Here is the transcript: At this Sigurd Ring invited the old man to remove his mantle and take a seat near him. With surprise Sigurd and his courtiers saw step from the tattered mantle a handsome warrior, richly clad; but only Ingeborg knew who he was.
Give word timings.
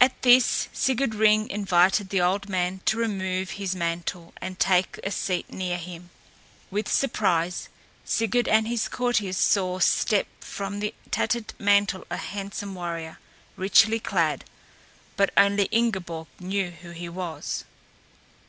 At 0.00 0.22
this 0.22 0.68
Sigurd 0.72 1.14
Ring 1.14 1.48
invited 1.48 2.08
the 2.08 2.20
old 2.20 2.48
man 2.48 2.80
to 2.86 2.98
remove 2.98 3.50
his 3.50 3.72
mantle 3.72 4.34
and 4.40 4.58
take 4.58 4.98
a 5.04 5.12
seat 5.12 5.52
near 5.52 5.78
him. 5.78 6.10
With 6.72 6.90
surprise 6.90 7.68
Sigurd 8.04 8.48
and 8.48 8.66
his 8.66 8.88
courtiers 8.88 9.36
saw 9.36 9.78
step 9.78 10.26
from 10.40 10.80
the 10.80 10.92
tattered 11.12 11.54
mantle 11.56 12.04
a 12.10 12.16
handsome 12.16 12.74
warrior, 12.74 13.20
richly 13.54 14.00
clad; 14.00 14.44
but 15.16 15.30
only 15.36 15.66
Ingeborg 15.70 16.26
knew 16.40 16.70
who 16.70 16.90
he 16.90 17.08
was. 17.08 17.62